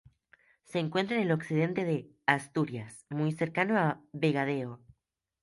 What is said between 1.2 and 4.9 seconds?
el occidente de Asturias, muy cercano a Vegadeo.